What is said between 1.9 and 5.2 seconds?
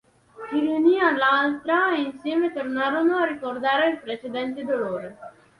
e insieme tornarono a ricordare il precedente dolore.